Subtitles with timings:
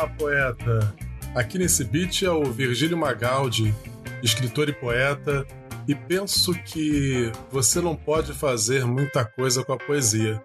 [0.00, 0.94] Olá, poeta!
[1.34, 3.74] Aqui nesse beat é o Virgílio Magaldi,
[4.22, 5.46] escritor e poeta,
[5.86, 10.42] e penso que você não pode fazer muita coisa com a poesia,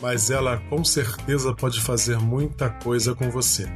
[0.00, 3.66] mas ela com certeza pode fazer muita coisa com você.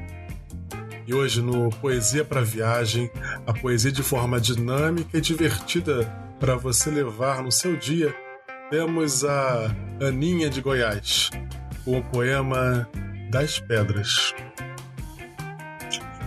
[1.06, 3.10] E hoje no Poesia para Viagem,
[3.46, 6.10] a poesia de forma dinâmica e divertida
[6.40, 8.14] para você levar no seu dia,
[8.70, 11.28] temos a Aninha de Goiás,
[11.84, 12.88] com o poema
[13.30, 14.32] Das Pedras.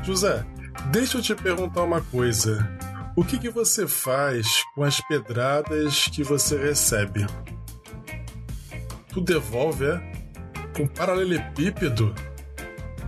[0.03, 0.45] José,
[0.91, 2.69] deixa eu te perguntar uma coisa.
[3.15, 7.25] O que, que você faz com as pedradas que você recebe?
[9.13, 10.11] Tu devolve, é?
[10.75, 12.13] Com paralelepípedo?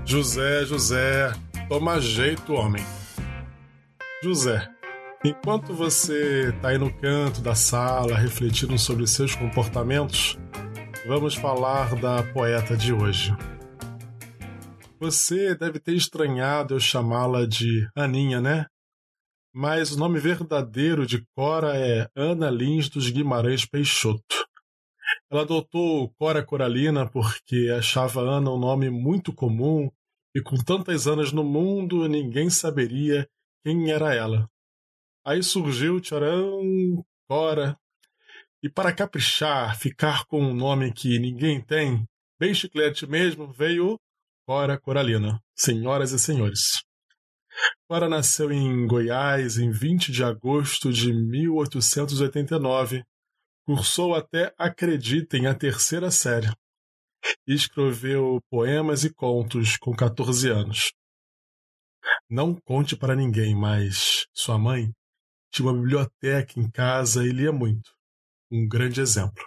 [0.05, 1.33] José, José,
[1.67, 2.83] toma jeito, homem.
[4.23, 4.65] José,
[5.23, 10.39] enquanto você tá aí no canto da sala refletindo sobre seus comportamentos,
[11.05, 13.35] vamos falar da poeta de hoje.
[15.05, 18.65] Você deve ter estranhado eu chamá-la de Aninha, né?
[19.53, 24.47] mas o nome verdadeiro de Cora é Ana Lins dos Guimarães Peixoto.
[25.29, 29.91] Ela adotou Cora Coralina porque achava Ana um nome muito comum
[30.35, 33.29] e com tantas Anas no mundo ninguém saberia
[33.63, 34.49] quem era ela.
[35.23, 37.77] Aí surgiu Tcharam, Cora,
[38.63, 43.99] e para caprichar, ficar com um nome que ninguém tem, bem chiclete mesmo, veio
[44.47, 45.41] Cora Coralina.
[45.55, 46.83] Senhoras e senhores.
[47.87, 53.03] Cora nasceu em Goiás em 20 de agosto de 1889.
[53.65, 56.51] Cursou até, acreditem, a terceira série.
[57.47, 60.93] E escreveu poemas e contos com 14 anos.
[62.29, 64.91] Não conte para ninguém, mas sua mãe
[65.51, 67.89] tinha uma biblioteca em casa e lia muito.
[68.51, 69.43] Um grande exemplo.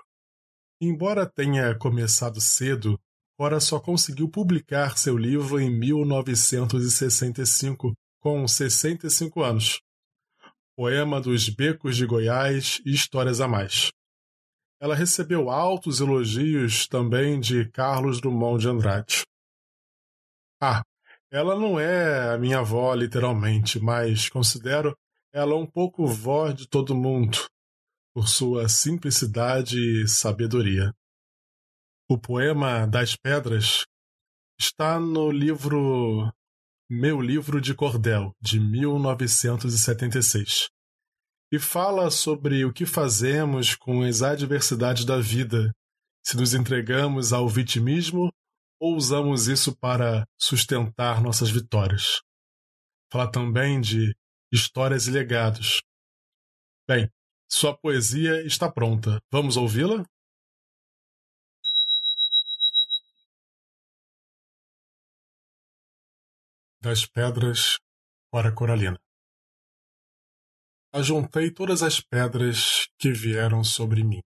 [0.81, 2.99] Embora tenha começado cedo,
[3.39, 9.81] Cora só conseguiu publicar seu livro em 1965, com 65 anos.
[10.77, 13.93] Poema dos Becos de Goiás e Histórias a Mais.
[14.81, 19.23] Ela recebeu altos elogios também de Carlos Drummond de Andrade.
[20.61, 20.83] Ah,
[21.31, 24.99] ela não é a minha avó literalmente, mas considero
[25.33, 27.39] ela um pouco vó de todo mundo,
[28.13, 30.93] por sua simplicidade e sabedoria.
[32.11, 33.85] O poema das pedras
[34.59, 36.33] está no livro
[36.91, 40.71] Meu Livro de Cordel, de 1976,
[41.53, 45.71] e fala sobre o que fazemos com as adversidades da vida,
[46.25, 48.33] se nos entregamos ao vitimismo
[48.81, 52.23] ou usamos isso para sustentar nossas vitórias.
[53.13, 54.17] Fala também de
[54.51, 55.83] histórias e legados.
[56.89, 57.11] Bem,
[57.51, 59.21] sua poesia está pronta.
[59.31, 60.07] Vamos ouvi-la?
[66.81, 67.79] Das pedras
[68.31, 68.99] para Coralina.
[70.93, 74.23] Ajuntei todas as pedras que vieram sobre mim.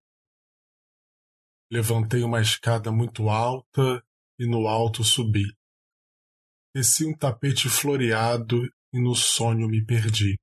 [1.71, 4.05] Levantei uma escada muito alta
[4.39, 5.45] e no alto subi.
[6.75, 10.39] Desci um tapete floreado e no sonho me perdi.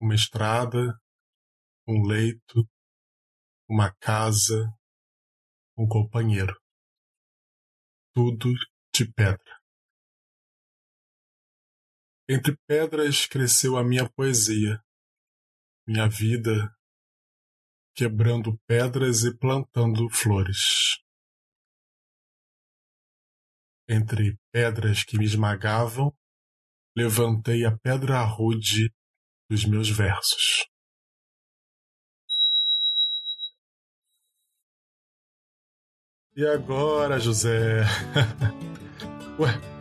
[0.00, 0.98] Uma estrada,
[1.86, 2.68] um leito,
[3.68, 4.72] uma casa,
[5.76, 6.54] um companheiro.
[8.14, 8.52] Tudo
[8.94, 9.61] de pedra.
[12.34, 14.82] Entre pedras cresceu a minha poesia,
[15.86, 16.74] minha vida,
[17.94, 20.96] quebrando pedras e plantando flores.
[23.86, 26.10] Entre pedras que me esmagavam,
[26.96, 28.90] levantei a pedra rude
[29.50, 30.64] dos meus versos.
[36.34, 37.82] E agora, José?
[39.38, 39.71] Ué,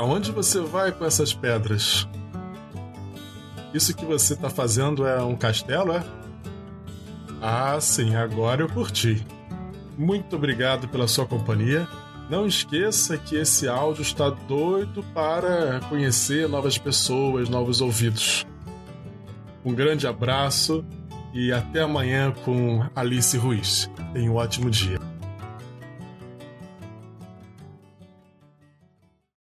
[0.00, 2.08] Aonde você vai com essas pedras?
[3.74, 6.02] Isso que você está fazendo é um castelo, é?
[7.38, 9.22] Ah, sim, agora eu curti.
[9.98, 11.86] Muito obrigado pela sua companhia.
[12.30, 18.46] Não esqueça que esse áudio está doido para conhecer novas pessoas, novos ouvidos.
[19.62, 20.82] Um grande abraço
[21.34, 23.90] e até amanhã com Alice Ruiz.
[24.14, 25.09] Tenha um ótimo dia.